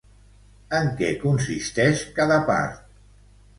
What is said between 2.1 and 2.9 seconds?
cada part?